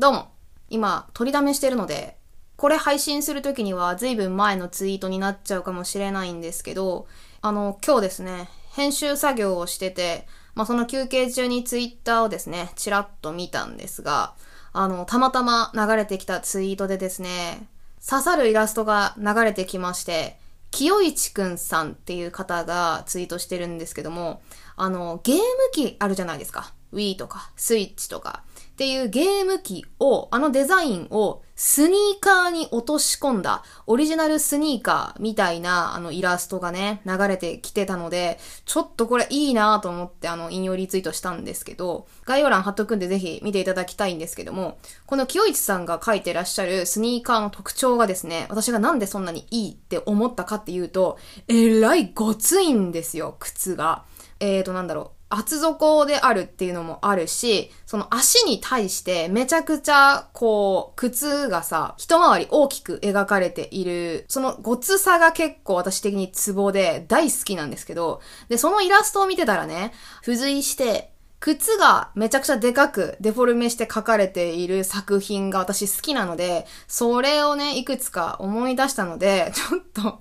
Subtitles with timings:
[0.00, 0.28] どうも。
[0.70, 2.18] 今、取りだめしてるので、
[2.54, 7.08] これ配信するときには随分前のツイートになっちゃうかもしれないんですけど、
[7.40, 14.34] あの、今日ですね、編集作業をしてて、まあ、その休憩中にツイッターをですね、ちらっと見たんですが、
[14.72, 17.66] あの、たまたま流れてきたツイートでですね、
[18.08, 20.38] 刺さるイラストが流れてきまして、
[20.70, 24.42] 清市くんさんっていう方がツイートしてるんですけども、
[24.76, 25.42] あの、ゲーム
[25.72, 26.72] 機あるじゃないですか。
[26.92, 28.44] Wii とか、スイッチとか。
[28.78, 54.04] っていうゲーム機を、あのデザインをスニーカーに落とし込んだオリジナルスニーカーみたいなあのイラストがね、流れてきてたので、ちょっとこれいいなと思ってあの引用リツイートしたんですけど、概要欄貼っとくんでぜひ見ていただきたいんですけども、この清市さんが書いてらっしゃるスニーカーの特徴がですね、私がなんでそんなにいいって思ったかっていうと、えらいごついんですよ、靴が。
[54.38, 55.17] えーと、なんだろう。
[55.30, 80.20] 厚底であるっていうのもあるし、その足に対してめちゃくちゃ、こう、靴がさ、一回り大きく描かれている、そのごつさが結構私的にツボで大好きなんですけど、で、そのイラストを見てたらね、付随して、靴がめちゃくちゃでかくデフォルメして書かれている作品が私好きなので、それをね、いくつか思い出したので、 ちょっと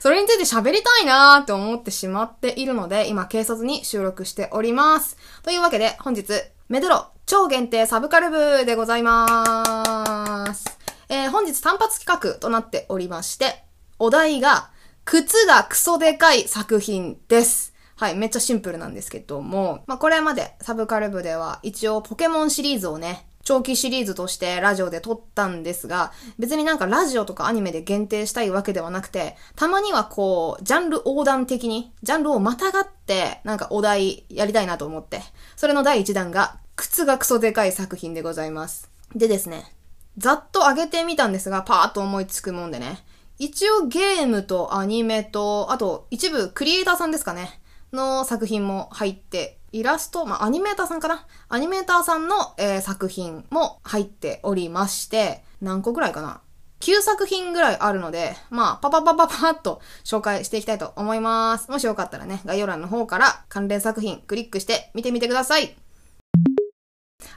[0.00, 5.18] それについて喋りたいなーって思ってしまっているので、今警察に収録しております。
[5.42, 6.32] というわけで、本日、
[6.68, 10.64] メドロ超限定サブカル部でございまーす。
[11.10, 13.64] えー、本日単発企画となっておりまして、
[13.98, 14.70] お題が、
[15.04, 17.73] 靴がクソでかい作品です。
[17.96, 35.20] はい、めっちゃシンプルなんですけども、まあ、これまでサブカル部では一応ポケモンシリーズをね、長期シリーズとしてラジオで撮ったんですが、別になんかラジオとかアニメで限定したいわけではなくて、たまにはこう、ジャンル横断的に、ジャンルをまたがって、なんかお題やりたいなと思って、
[35.56, 38.90] それの第1弾が、靴がクソでかい作品でございます。
[39.14, 39.74] でですね、
[40.16, 43.04] ざっと上げてみたんですが、パーッと思いつくもんでね、
[43.38, 47.60] 一応ゲームとアニメと、あと一部クリエイターさんですかね。
[47.94, 51.26] の作品も入って、イラスト、まあ、アニメーターさんかな？
[51.48, 56.40] アニメーターさんの、えー、作品も入っておりまして、何個ぐらいかな
[56.80, 61.70] ?9 作品ぐらいあるので、まあ、パパパパパッと紹介していきたいと思います。
[61.70, 65.74] もしよかったらね、概要欄の方から関連作品クリックして見てみてください。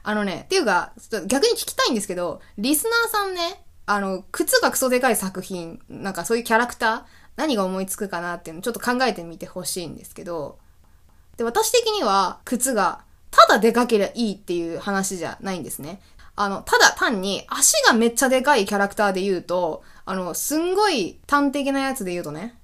[0.03, 7.03] あのね、っていうか、ちょっと逆に聞きたいんですけど、リスナーさんね、あの、靴がクソでかい作品、なんかそういうキャラクター、
[7.37, 10.59] 何が思いつくかなっていうのをちょっと考えてみてほしいんですけど、
[11.37, 16.01] で、私的には靴がただでかければいいっていう話じゃないんですね。
[16.35, 22.59] あの、ただ単に足がめっちゃでかいキャラクターで言うと、あの、すんごい端的なやつで言うとね、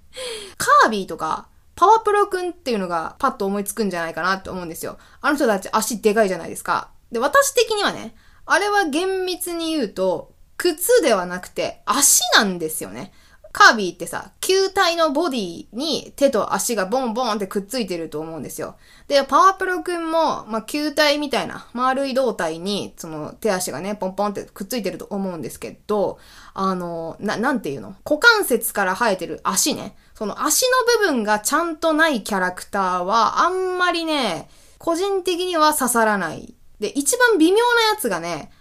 [0.56, 4.98] カービィとか、パワプロくんっていうのがパッと思いつくんじゃないかなって思うんですよ。
[5.20, 6.88] あの人たち足でかいじゃないですか。
[7.12, 13.12] で、私的にはね、あれは厳密に言うと、靴ではなくて足なんですよね。
[13.58, 18.76] カービィってさ、球体のボディに手と足がボンボンってくっついてると思うんですよ。
[19.08, 26.20] で、パワープロくんも、まあ、球体みたいな丸い胴体に、その手足がね、ポンポンってくっついてると思うんですけど、
[26.54, 27.96] あの、な、なんていうの？
[28.08, 29.96] 股関節から生えてる足ね。
[30.14, 30.62] その足
[31.02, 34.48] の部分がちゃんとないキャラクターは、あんまりね、
[34.78, 36.54] 個人的には刺さらない。
[36.78, 38.52] で、一番微妙なやつがね、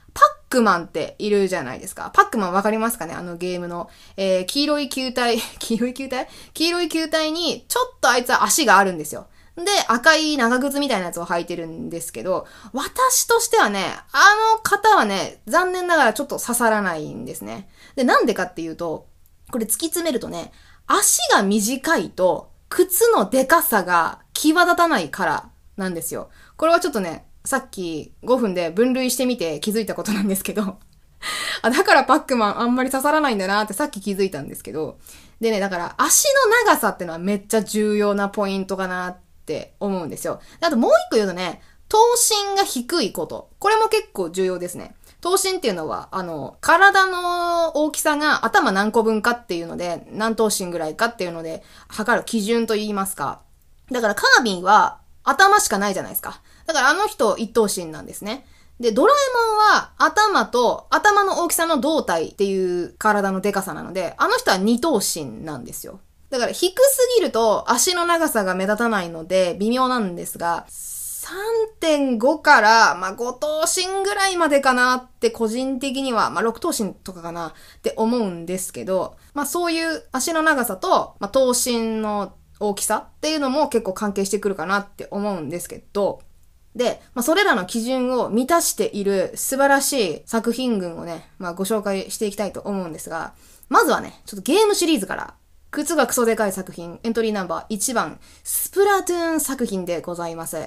[0.49, 2.11] クマンっているじゃないですか。
[2.13, 3.13] パックマンわかりますかね？
[3.13, 3.89] あのゲームの。
[4.15, 6.27] えー、黄色い球体、 黄色い球体？
[6.53, 9.27] 黄色い球体に、ちょっとあいつは足があるんですよ。
[9.55, 17.67] で、赤い長靴みたいなやつを履いてるんですけど、私としてはね、あの方はね、残念ながらちょっと刺さらないんですね。
[17.95, 19.07] で、なんでかっていうと、
[19.51, 20.51] これ突き詰めるとね、
[20.85, 26.29] 足が短いと、靴のデカさが際立たないからなんですよ。
[26.57, 30.79] これはちょっとね、さっき5分で分類してみて気づいたことなんですけど
[31.61, 34.99] あ、だからパックマンあんまり刺さらないんだなってさっき気づいたんですけど、
[35.39, 40.41] でね、だから足の長さってのはめっちゃ重要なポイントかなって思うんですよ。
[40.61, 41.97] あともう一個言うとね、頭
[42.51, 43.49] 身が低いこと。
[43.59, 44.95] これも結構重要ですね。
[45.21, 53.41] 頭身っていうのは、あの、体の大きさが頭何個分かっていうので、何頭身ぐらいかっていうので、測る基準と言いますか。
[53.91, 56.41] だからカービィは頭しかないじゃないですか。
[56.67, 58.45] だからあの人一等身なんですね。
[58.79, 65.99] で、ドラえもんは頭と頭の大きさの胴体っていう体のデカさなので、あの人は二等身なんですよ。
[66.29, 70.67] だから低すぎると足の長さが目立たないので微妙なんですが、
[71.81, 86.21] 3.5から、まあ、5等身ぐらいまでかなって個人的には、まあ、6等身とかかなって思うんですけど、まあ、そういう足の長さと、まあ、等身の大きさっていうのも結構関係してくるかなって思うんですけど、
[86.77, 93.33] で、まあ、それらの基準を満たしている素晴らしい作品群をね、まあ、ご紹介していきたいと思うんですが、
[93.67, 95.33] まずはね、ちょっとゲームシリーズから、
[95.71, 100.57] 靴がクソでかい作品、エントリーナンバー1番、スプラトゥーン作品でございます。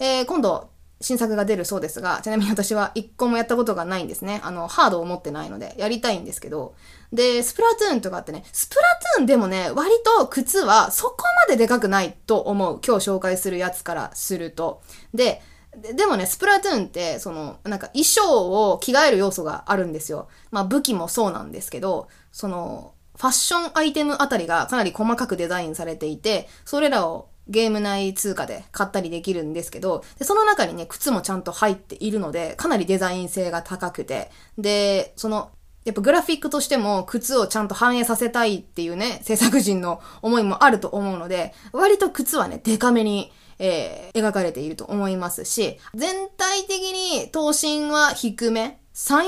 [0.00, 0.70] えー、今度、
[1.02, 4.40] 新作が出るそうですが、ちなみに私は一個もやったことがないんですね。
[4.44, 6.74] あの、ハードを持ってないので、やりたいんですけど。
[7.10, 8.82] で、スプラトゥーンとかってね、スプラ
[9.16, 11.16] トゥーンでもね、割と靴はそこ
[11.46, 12.80] まででかくないと思う。
[12.86, 14.82] 今日紹介するやつからすると。
[15.14, 15.40] で、
[15.76, 20.28] でもね、スプラトゥーンって、その、なんか衣装を着替える要素があるんですよ。
[20.50, 35.50] まあ武器もそうなんですけど、その、ファッションアイテムあたりがかなり細かくデザインされていて、それらをゲーム内通貨で買ったりできるんですけど、でその中にね、靴もちゃんと入っているので、かなりデザイン性が高くて、で、その、
[35.84, 43.32] やっぱグラフィックとしても靴をちゃんと反映させたいっていうね、制作人の思いもあると思うので、割と靴はね、デカめに、
[43.62, 48.78] えー、描かれていると思いますし、全体的に頭身は低め。
[48.94, 49.18] 3、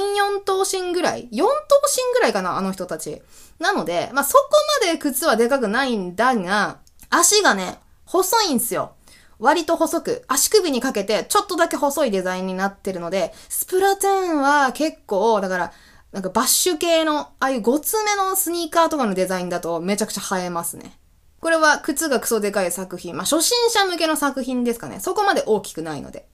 [0.40, 3.22] 4頭身ぐらい ?4 頭身ぐらいかなあの人たち。
[3.58, 4.48] なので、まあ、そこ
[4.86, 6.78] まで靴はでかくないんだが、
[7.10, 8.94] 足がね、細いんすよ。
[9.38, 15.72] 割と細く、足首にかけてちょっとだけ細いデザインになってるので、スプラトゥーンは結構、だから、
[16.12, 20.98] なんかバッシュ系の、ああいう5つ目のスニーカーとかのデザインだとめちゃくちゃ映えますね。
[21.42, 23.16] これは靴がクソでかい作品。
[23.16, 25.00] まあ、初心者向けの作品ですかね。
[25.00, 26.28] そこまで大きくないので。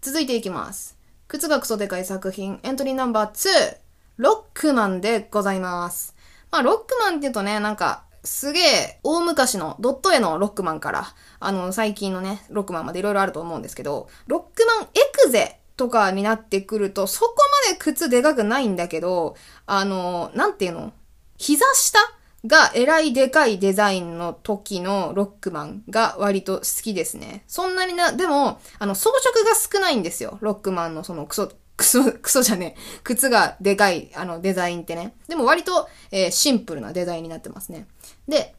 [0.00, 0.96] 続いていきます。
[1.28, 3.76] 靴がクソでかい作品、エントリーナンバー2、
[4.16, 6.16] ロックマンでございます。
[6.50, 17.34] まあ、ロックマンって言うとね、なんか、すげえ、大昔のドット絵のロックマンから、あの、最近のね、ロックマンまでいろいろあると思うんですけど、ロックマンエクゼとかになってくると、そこ
[17.68, 19.36] まで靴でかくないんだけど、
[19.66, 20.94] あの、なんていうの？
[21.36, 21.98] 膝下
[22.46, 27.44] がえらいでかいデザインの時のロックマンが割と好きですね。
[27.46, 30.38] そんなにな、でも、あの、装飾が少ないんですよ。
[30.40, 33.00] ロックマンのそのクソ、 クソ、クソじゃねえ。
[33.04, 35.14] 靴がでかい、あの、デザインってね。
[35.28, 37.86] でも割と、えー、シンプルなデザインになってますね。
[38.26, 38.54] で、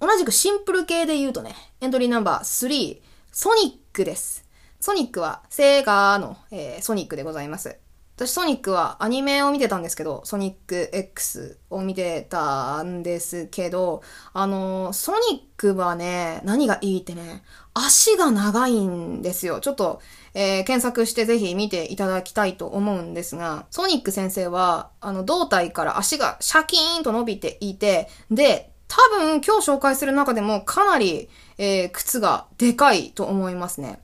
[0.00, 3.00] 同じくシンプル系で言うとね、エントリーナンバー3、
[3.32, 4.44] ソニックです。
[4.80, 7.78] ソニックは、セーガーの、えー、ソニックでございます。
[8.18, 17.44] 私、ソニックはアニメを見てたんですけど、ソニック X を見てたんですけど、あの、ソニックはね、何がいいってね、
[17.74, 19.60] 足が長いんですよ。
[19.60, 20.02] ちょっと、
[20.34, 34.00] えー、検索してぜひ見ていただきたいと思うんですが、ソニック先生は、あの、胴体から足がシャキーンと伸びていて、で、多分今日紹介する中でもかなり、えー、靴がでかいと思いますね。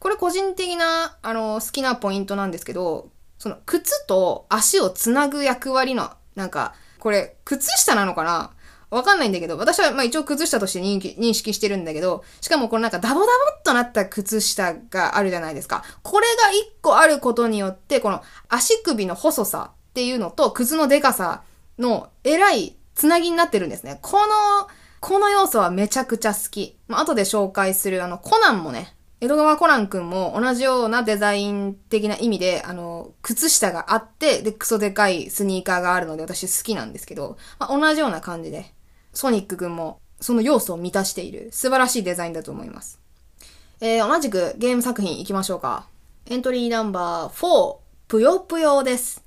[0.00, 3.13] これ個人的な、あの、好きなポイントなんですけど、
[3.44, 8.52] その靴と足をつなぐ役割の、なんか、これ、靴下なのかな？
[8.88, 15.84] わかんないんだけど、私はまあ一応靴下として認識してるんだけど、しかもこのなんかダボダボっとなった靴下があるじゃないですか。
[16.02, 21.42] これが一個あることによって、この足首の細さっていうのと靴のデカさ
[21.78, 23.98] の偉いつなぎになってるんですね。
[24.00, 24.68] この、
[25.00, 26.78] この要素はめちゃくちゃ好き。
[26.88, 38.72] まあ、後で紹介するあのコナンもね、江戸川コナン君も同じようなデザイン的な意味で、あの、靴下があって、で、クソでかいスニーカーがあるので私好きなんですけど、まあ、同じような感じで、
[39.12, 43.00] ソニック君もその要素を満たしている素晴らしいデザインだと思います。
[43.80, 45.86] えー、同じくゲーム作品行きましょうか。
[46.26, 47.76] エントリーナンバー4、
[48.08, 49.22] ぷよぷよです。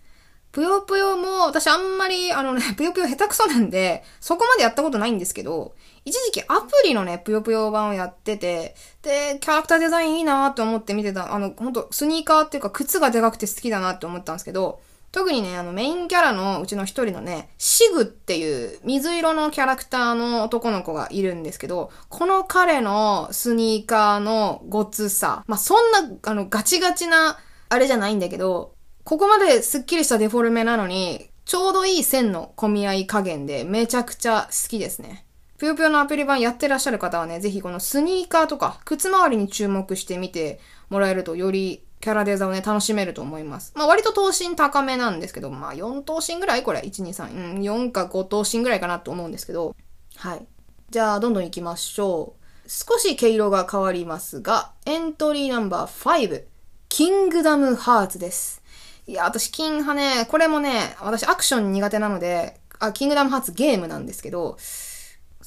[0.52, 5.76] ぷよぷよも、私あんまり、あのね、ぷよぷよ下手くそなんで、そこまでやったことないんですけど、
[6.08, 14.80] 一時期アプリのね、ぷよぷよ版をやってて、で、キャラクターデザインいいなーって思って見てた、あの、ほんと、スニーカーっていうか、靴がでかくて好きだなって思ったんですけど、
[15.12, 27.38] 特にね、あの、メインキャラのうちの一人のね、シグっていう水色のキャラクターの男の子がいるんですけど、この彼のスニーカーのごつさ、まあ、そんな、あの、ガチガチな、
[27.68, 28.72] あれじゃないんだけど、
[29.04, 35.27] ここまでスッキリしたデフォルメなのに、ちょうどいい線の込み合い加減でめちゃくちゃ好きですね。
[35.58, 40.60] ぷよぷよのアプリ版やってらっしゃる方はね、ぜひこのスニーカーとか靴周りに注目してみて
[40.90, 43.74] もらえるとよりキャラデザをね、楽しめると思います。
[43.76, 49.76] まあ割と頭身高めなんですけど、まあ4頭身ぐらいこれ、1、2、3、うん、4か5頭身ぐらいかなと思うんですけど、
[50.16, 50.46] はい。
[50.90, 52.70] じゃあ、どんどん行きましょう。
[52.70, 56.44] 少し毛色が変わりますが、エントリーナンバー5、
[56.90, 58.62] キングダムハーツです。
[59.08, 64.58] いや、私、キン派ね、これもね、私アクション苦手なので、あ、キングダムハーツゲームなんですけど、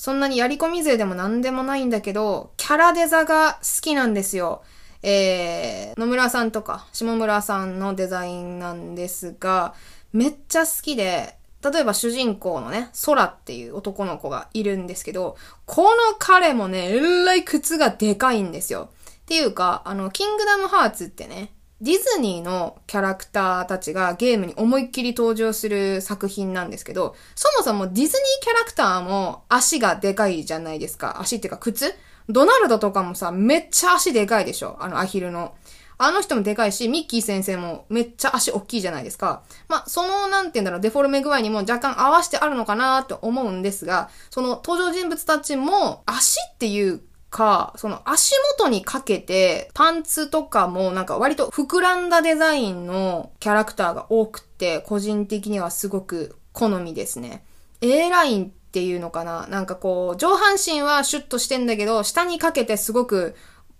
[0.01, 4.63] そんなにやり込み勢でも何でもないんだけど、キャラデザが好きなんですよ。
[5.03, 9.75] えー、野村さんとか、下村さんのデザインなんですが、
[10.15, 18.89] めっちゃ好きで、例えば主人公のね、空っていう男の子がいるんですけど、この彼もね、えらい靴がでかいんですよ。
[19.21, 28.09] っていうか、あの、キングダムハーツってね、ディズニーのキャラクターたちがゲームに思いっきり登場する作品なんですけど、そもそもディズニー
[28.43, 31.21] キャラクターも足がでかいじゃないですか。
[31.21, 31.95] 足っていうか靴？
[32.29, 34.77] ドナルドとかもさ、めっちゃ足でかいでしょ？
[34.81, 35.55] あのアヒルの。
[36.03, 39.43] あの人もでかいし、ミッキー先生もめっちゃ足大きいじゃないですか。
[39.69, 57.45] まあ、その、なんて言うんだろう、デフォルメ具合にも若干合わせてあるのかなって思うんですが、その登場人物たちも足っていうか、その足元にかけて、パンツとかもなんか割と膨らんだデザインのキャラクターが多くて、個人的にはすごく好みですね。
[57.81, 59.47] A ラインっていうのかな？
[59.47, 63.35] なんかこう、上半身はシュッとしてんだけど、下にかけてすごく、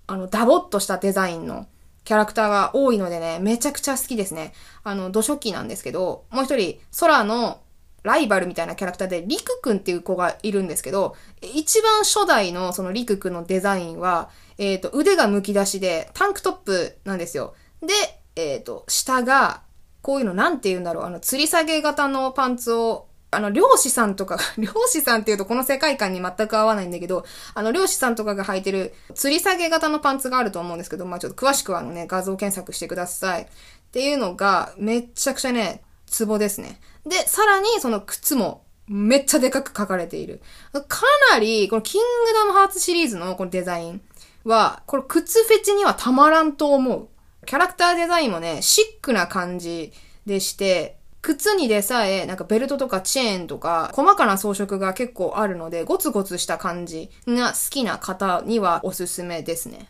[0.07, 1.67] あの、ダボっとしたデザインの
[2.05, 4.55] キャラクターが多いのでね、めちゃくちゃ好きですね。
[4.83, 7.61] あの、土初期なんですけど、もう一人、空の
[8.03, 17.55] ライバルみたいなキャラクターで、リクくんっていう子がいるんですけど、一番初代のそのリクくんのデザインは、えっ、ー、と、腕が剥き出しで、タンクトップなんですよ。
[17.83, 17.93] で、
[18.37, 19.63] えっ、ー、と、下が、
[20.03, 33.43] こういうのなんて言うんだろう、あの、吊り下げ型のパンツをあの、漁師さんとかが、 漁師さんっていうとこの世界観に全く合わないんだけど、あの、漁師さんとかが履いてる吊り下げ型のパンツがあると思うんですけど、まあちょっと詳しくはあのね、画像検索してください。
[33.43, 33.47] っ
[33.93, 36.81] ていうのが、めっちゃくちゃね、ツボですね。
[37.07, 40.43] で、さらにその靴も、めっちゃでかく書かれている。
[40.89, 44.03] かなり、このキングダムハーツシリーズのこのデザイン
[44.45, 47.09] は、これ靴フェチにはたまらんと思う。
[47.47, 49.93] キャラクターデザインもね、シックな感じ
[50.27, 59.89] でして、靴にでさえ、なんかベルトとかチェーンとか、細かな装飾が結構あるので、ゴツゴツした感じが好きな方にはおすすめですね。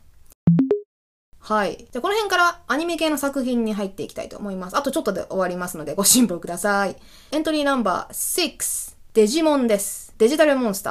[1.50, 1.88] はい。
[1.90, 4.76] じゃこの辺からアニメ系の作品に入っていきたいと思います。
[4.76, 6.94] あとちょっとで終わりますのでご辛抱ください。
[7.32, 10.14] エントリーナンバー6、デジモンです。
[10.16, 10.90] デジタルモンスタ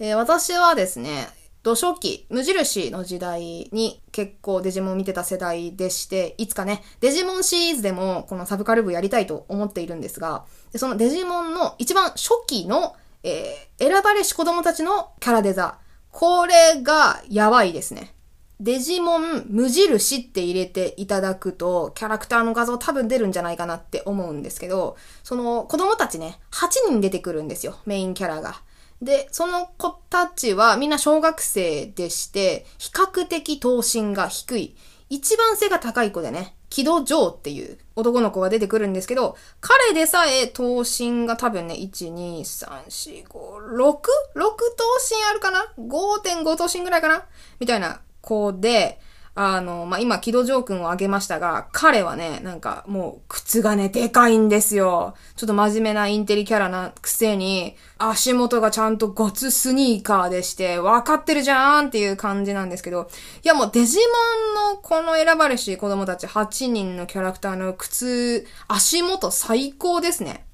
[0.00, 0.06] ー。
[0.06, 1.28] えー、私はですね、
[1.62, 15.78] 土初期、無印の時代に結構デジモン見てた世代でして、いつかね、デジモンシリーズでもこのサブカル部やりたいと思っているんですが、そのデジモンの一番初期の、えー、選ばれし子供たちのキャラデザ。
[16.10, 18.15] これがやばいですね。
[18.58, 28.62] デジモン無印って入れていただくと、キャラクターの画像多分出るんじゃないかなって思うんですけど、その子供たちね、8人出てくるんですよ、メインキャラが。
[29.02, 34.76] で、その子たちはみんな小学生でして、比較的頭身が低い。
[35.10, 44.00] 一番背が高い子でね、木戸城っていう男の子が出てくるんですけど、彼でさえ頭身が多分ね、1、2、3、4、5、6?6
[44.34, 44.50] 頭
[44.98, 47.24] 身あるかな ?5.5 頭身ぐらいかな？
[47.60, 49.00] みたいな子で、
[49.38, 55.14] あの、まあ、今、木戸城君を挙げましたが、彼はね、なんか、もう、靴がね、でかいんですよ。
[55.36, 63.10] ちょっと真面目なインテリキャラなくせに、足元がちゃんとゴツスニーカーでして、分かってるじゃーんっていう感じなんですけど、
[63.44, 70.46] いやもうデジモンのこの選ばれし子供たち8人のキャラクターの靴、足元最高ですね。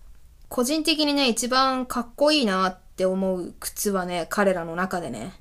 [0.48, 5.32] 個人的にね、一番かっこいいなって思う靴はね、彼らの中でね、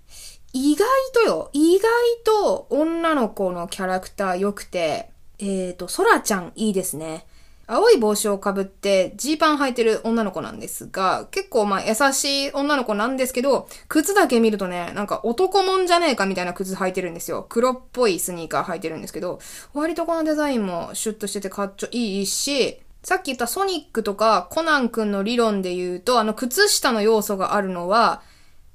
[0.54, 1.90] 意外とよ、意外
[2.24, 7.26] と女の子のキャラクター良くて、えっ、ー、と、ソラちゃんいいですね。
[7.68, 17.46] 青い帽子をかぶってジーパン履いてる女の子なんですが、結構まあ優しい女の子なんですけど、靴だけ見るとね、なんか男もんじゃねえかみたいな靴履いてるんですよ。
[17.48, 19.40] 黒っぽいスニーカー履いてるんですけど、
[19.74, 28.22] 割とこのデザインもシュッとしててかっちょいいし、さっき言ったソニックとかコナン君の理論で言うと、あの靴下の要素があるのは、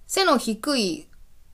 [0.06, 1.06] 背の低い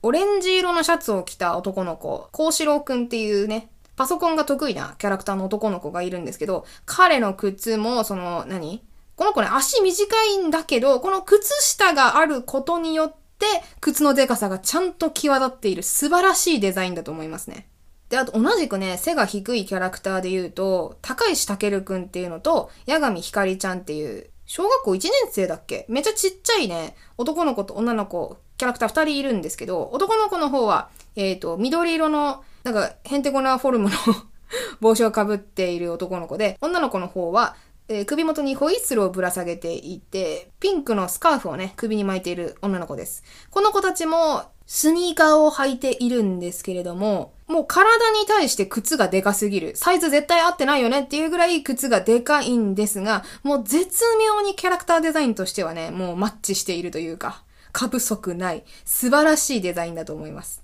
[0.05, 8.83] オレンジ色のシャツを着た男の子、コウシロウくんっていうね、パソコンが得意なキャラクターの男の子がいるんですけど、彼の靴も、その、何？
[9.15, 13.45] この子ね、足短いんだけど、この靴下があることによって、
[13.79, 17.69] 靴のデカさがちゃんと際立っている素晴らしいデザインだと思いますね。
[18.09, 25.85] で、あと同じくね、背が低いキャラクターで言うと、高石健くんっていうのと、八神ひかりちゃんっていう、小学校1年生だっけ？
[25.87, 33.95] めっちゃちっちゃいね、男の子と女の子、キャラクター2人いるんですけど、男の子の方は、えっ、ー、と、緑色の、なんか、ヘンテコなフォルムの
[34.79, 37.57] 帽子をかぶっている男の子で、女の子の方は、
[37.89, 43.25] えー、首元にホイッスルをぶら下げていて、ピンクのスカーフをね、首に巻いている女の子です。
[43.51, 49.75] この子たちも、スニーカーを履いているんですけれども、もう体に対して靴がでかすぎる。
[49.75, 57.43] サイズ絶対合ってないよねっていうぐらい靴がでかいんですが、もう絶妙にキャラクターデザインとしてはね、もうマッチしているというか、
[57.73, 60.63] 過不足ない、素晴らしいデザインだと思います。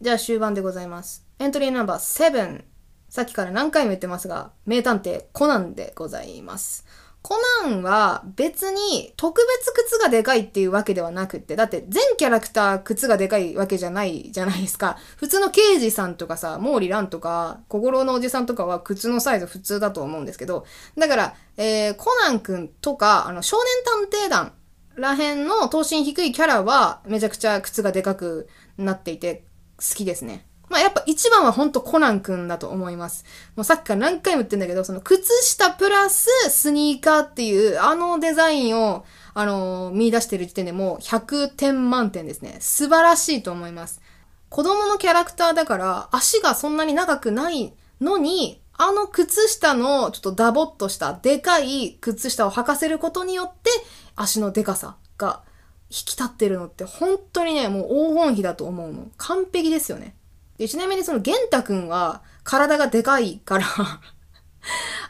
[0.00, 1.26] じゃあ終盤でございます。
[1.38, 2.64] エントリーナンバー7。
[3.10, 6.86] さっきから何回も言ってますが、名探偵コナンでございます。
[7.22, 14.98] コナンは別に特別靴がでかいっていうわけではなくって、だって全キャラクター靴がでかいわけじゃないじゃないですか。
[15.16, 20.66] 普通の刑事さんとかさ、毛利蘭とか、小五郎のおじさんとかは靴のサイズ普通だと思うんですけど、
[20.98, 24.52] だから、えー、コナンくんとか、あの、少年探偵団
[24.96, 28.48] らへんの等身低いキャラはめちゃくちゃ靴がでかく
[28.78, 29.44] なっていて
[29.76, 30.46] 好きですね。
[30.68, 33.24] まあやっぱ一番はほんとコナン君だと思います。
[33.54, 42.56] もうさっきから何回も言ってんだけど、その靴下プラススニーカーっていうあのデザインを、あの、見出してる時点でもう100点満点ですね。
[42.60, 44.00] 素晴らしいと思います。
[44.48, 53.70] 子供のキャラクターだから足がそんなに長くないのに、あの靴下のちょっとダボっとしたでかい靴下を履かせることによって
[54.16, 55.42] 足のでかさが
[55.90, 59.08] 引き立ってるのって本当にね、もう黄金比だと思うの。
[59.16, 60.16] 完璧ですよね。
[60.58, 63.66] で、ちなみにその玄太くんは体がでかいから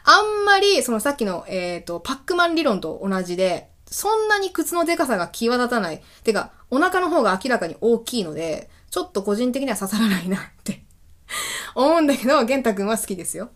[0.03, 6.03] あんまり、そのさっきの、えっ、ー、と、パックマン理論と同じで、そんなに靴のでかさが際立たない。
[6.23, 10.84] てか、お腹の方が明らかに大きいので、ちょっと個人的には刺さらないなって
[11.75, 13.49] 思うんだけど、玄太くんは好きですよ。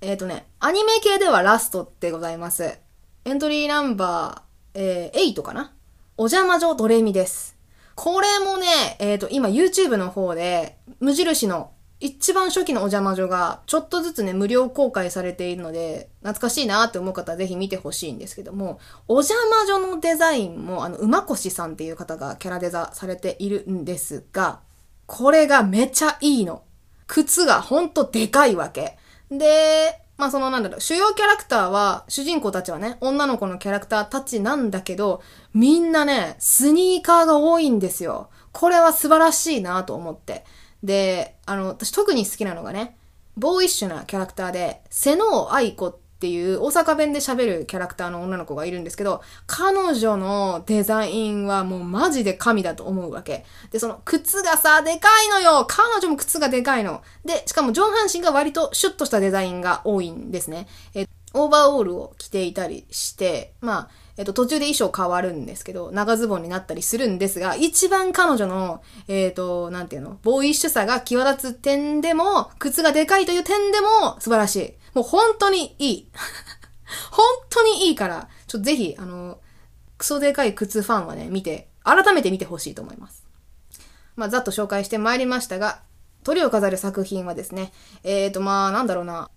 [0.00, 2.78] えっ、ー、とね、アニメ系ではラストってございます。
[3.24, 5.72] エントリーナンバー、えー、8かな？
[6.16, 7.56] お邪魔女ドレミです。
[7.94, 8.66] これもね、
[8.98, 18.78] えっ、ー、と、今 YouTube の方で、無印の一番初期のお邪魔女が、ちょっとずつね、無料公開されているので、懐かしいなって思う方はぜひ見てほしいんですけども、
[19.08, 24.60] お邪魔女のデザインも、あの、馬越さんっていう方がキャラデザされているんですが、
[25.06, 26.64] これがめちゃいいの。
[27.06, 28.96] 靴がほんとでかいわけ。
[29.30, 35.22] で、まあそのなんだろう、主要キャラクターは、主人公たちはね、女の子のキャラクターたちなんだけど、
[35.52, 38.30] みんなね、スニーカーが多いんですよ。
[38.52, 40.44] これは素晴らしいなと思って。
[40.82, 42.96] で、あの、私特に好きなのがね、
[43.36, 53.44] ボーイッシュなキャラクターで、瀬能愛子っっていう大阪弁で喋るキャラクターの女の子がいるんですけど、彼女のデザインはもうマジで神だと思うわけ。
[53.70, 57.02] で、その靴がさ、でかいのよ彼女も靴がでかいの。
[57.26, 60.68] で、しかも上半身が割とシュッとしたデザインが多いんですね。
[60.94, 74.74] え、オーバーオールを着ていたりして、まあ、えっと、途中で衣装変わるんですけど、長ズボンになったりするんですが、一番彼女の、えっ、と、なんていうの、ボーイッシュさが際立つ点でも、靴がでかいという点でも素晴らしい。
[74.94, 76.08] もう本当にいい。
[77.10, 79.38] 本当にいいから、ちょっとぜひ、あの、
[79.98, 83.24] クソでかい靴ファンはね、見て、改めて見てほしいと思います。
[84.16, 85.82] まあ、ざっと紹介してまいりましたが、
[86.24, 89.30] 鳥を飾る作品はですね、えーと、まあ、なんだろうな。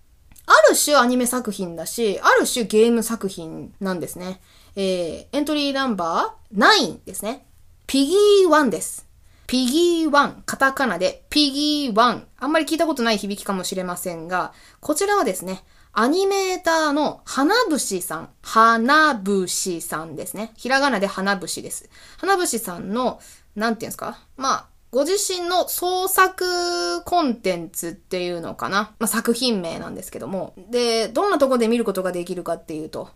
[0.46, 4.40] ある種アニメ作品だし、ある種ゲーム作品なんですね。
[4.76, 7.46] えー、エントリーナンバー9ですね。
[7.86, 9.06] ピギー1です。
[9.46, 12.22] ピギー1、カタカナでピギー1。
[12.38, 18.30] あんまり聞いたことない響きかもしれませんが、こちらはですね、アニメーターの花節さん。
[18.42, 20.52] 花節さんですね。
[20.56, 21.90] ひらがなで花節です。
[22.18, 23.20] 花節さんの、
[23.56, 24.20] なんていうんですか？
[24.36, 30.54] まあ、ご自身の創作コンテンツっていうのかなまあ、作品名なんですけども。
[30.70, 33.08] で、どんなとこで見ることができるかっていうと、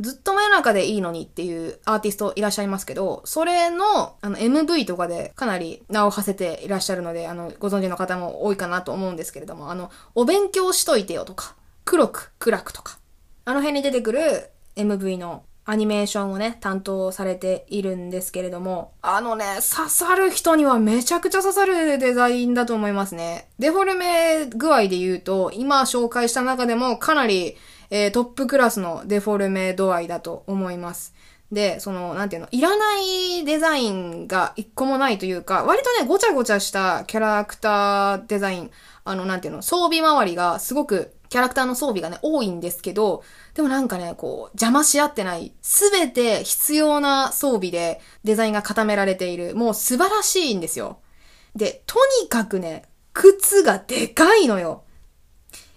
[0.00, 12.98] ずっと真夜中でいいのにっていうアーティストいらっしゃいますけど、それのあの MV とかでかなり名を馳せていらっしゃるので、あの、ご存知の方も多いかなと思うんですけれども、あの、お勉強しといてよとか、黒く暗くとか、
[13.44, 23.48] あの辺に出てくる MV のアニメーションをね、担当されているんですけれども、あのね、刺さる人にはめちゃくちゃ刺さるデザインだと思いますね。
[23.58, 27.56] デフォルメ具合で言うと、今紹介した中でもかなり
[27.90, 31.14] えー、トップクラスのデフォルメ度合いだと思います。
[31.52, 38.70] で、その、なんていうの、いらないデザインが一個もないというか、割とね、ごちゃごちゃしたキャラクターデザイン、
[39.04, 43.24] あの、なんていうの、装備周りがすごく、キャラクターの装備がね、多いんですけど、
[43.54, 50.98] でもなんかね、こう、邪魔し合ってない、すべて必要な装備でデザインが固められている、もう素晴らしいんですよ。
[51.56, 54.84] で、とにかくね、靴がでかいのよ。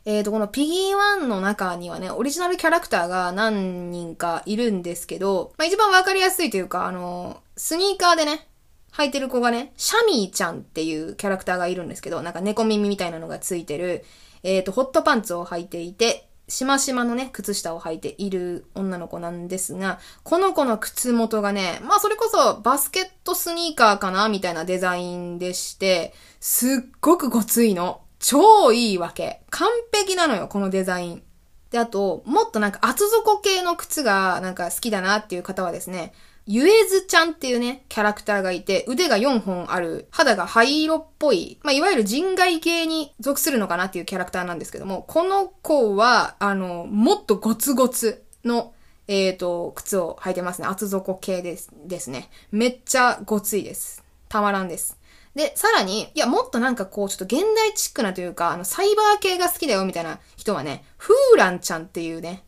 [0.05, 8.47] えっ、ー、と、このピギー1の中にはね、オリジナルキャラクターが何人かいるんですけど、まあ、一番わかりやすいというか、あの、スニーカーでね、
[8.93, 14.03] 履いてる子がね、シャミーちゃんっていうキャラクターがいるんですけど、なんか猫耳みたいなのがついてる、
[14.43, 28.02] えっ、ー、と、ホットパンツを履いていて、しましまのね、靴下を履いている女の子なんですが、この子の靴元がね、まあそれこそバスケットスニーカーかなみたいなデザインでして、すっごくごついの。
[28.23, 29.41] 超いいわけ。
[29.49, 31.23] 完璧なのよ、このデザイン。
[31.69, 36.13] で、あと、もっとなんか厚底系の靴がなんか好きだなっていう方はですね、
[36.45, 48.23] ゆえずちゃんっていうね、キャラクターがいて、腕が4本ある、肌が灰色っぽい、まあ、いわゆる人外系に属するのかなっていうキャラクターなんですけども、この子は、あの、もっとゴツゴツ。
[48.45, 48.73] の、
[49.07, 50.67] えっ、ー、と、靴を履いてますね。
[50.67, 52.29] 厚底系ですですね。
[52.51, 54.03] めっちゃごついです。
[54.29, 54.97] たまらんです。
[55.35, 62.43] で、さらに、いや、もっとなんかこう、ちょっと現代チックなというか、あの、サイバー系が好きだよみたいな人はね、フーランちゃんっていうね、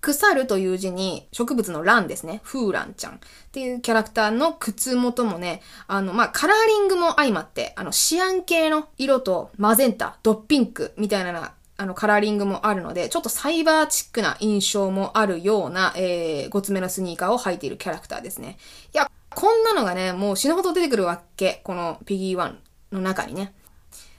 [0.00, 2.40] 腐るという字に植物のランですね。
[2.44, 3.18] フーランちゃんっ
[3.50, 18.58] ていうキャラクターの靴元もね、あの、まあ、カラーリングも相まって、あの、シアン系の色とマゼンタ、ドッピンクみたいなあの、カラーリングもあるので、ちょっとサイバーチックな印象もあるような、えー、ごつめのスニーカーを履いているキャラクターですね。
[18.92, 21.60] いや、こんなのがね、もう死ぬほど出てくるわけ。
[21.64, 22.54] このピギー1
[22.92, 23.54] の中にね。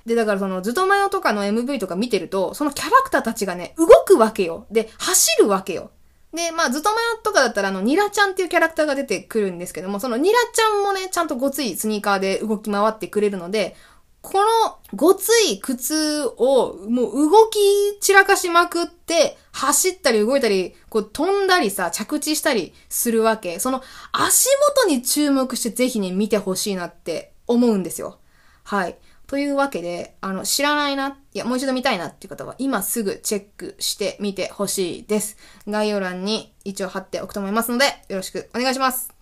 [0.05, 4.65] で、だからその、ずとまよとかの MV とか見てると、そのキャラクターたちがね、動くわけよ。
[4.71, 5.91] で、走るわけよ。
[6.33, 13.75] で、まあ、ずとまよとかだったら、あの、ニラちゃんっていうキャラクターが出てくるんですけども、そのニラちゃんもね、ちゃんとごついスニーカーで動き回ってくれるので、
[14.21, 17.59] このごつい靴をもう動き
[18.01, 23.59] 散らかしまくって、走ったり動いたり、こう飛んだりさ、着地したりするわけ。
[23.59, 28.19] その足元に注目してぜひね、見てほしいなって思うんですよ。
[28.63, 28.97] はい。
[29.29, 35.37] というわけで、あの、知らないな、いや、もう一度見たいなっていう方は、今すぐチェックしてみてほしいです。
[35.67, 39.13] 概要欄に一応貼っておくと思いますので、よろしくお願いします。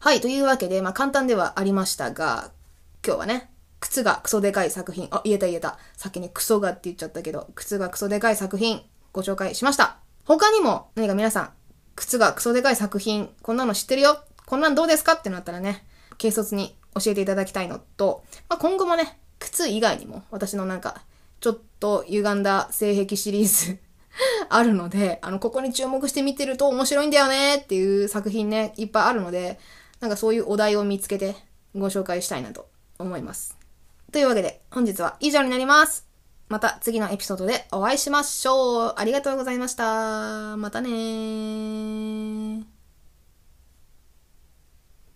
[0.00, 2.50] はい、というわけで、まあ簡単ではありましたが、
[3.06, 3.51] 今日はね、
[3.82, 5.08] 靴がクソでかい作品。
[5.10, 5.76] あ、言えた言えた。
[5.96, 8.80] さっきね、クソがって言っちゃったけど、靴がクソでかい作品、
[9.12, 9.96] ご紹介しました。
[10.24, 11.50] 他にも、何か皆さん、
[11.96, 15.14] 靴がクソでかい作品、こんなの知ってるよこんなんどうですか？
[15.14, 15.84] ってなったらね、
[16.16, 21.02] 軽率に教えていただきたいのと、まあ、今後もね、靴以外にも、私のなんか、
[21.40, 23.78] ちょっと歪んだ性癖シリーズ
[24.48, 29.58] あるので、あの、ここに注目して見てると面白いんだよねっていう作品ね、いっぱいあるので、
[29.98, 31.34] なんかそういうお題を見つけて
[31.74, 32.68] ご紹介したいなと
[33.00, 33.60] 思います。
[34.12, 36.06] というわけで、本日は以上になります。
[36.48, 38.94] また次のエピソードでお会いしましょう。
[38.96, 40.56] ありがとうございました。
[40.58, 42.71] またねー。